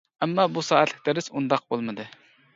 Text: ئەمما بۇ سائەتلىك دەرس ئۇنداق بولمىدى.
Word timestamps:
ئەمما 0.25 0.45
بۇ 0.55 0.63
سائەتلىك 0.69 1.03
دەرس 1.11 1.31
ئۇنداق 1.35 1.69
بولمىدى. 1.75 2.09